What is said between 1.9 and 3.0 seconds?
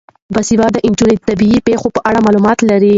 په اړه معلومات لري.